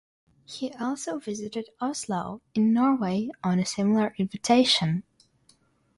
[0.45, 5.03] He also visited Oslo, in Norway on a similar invitation.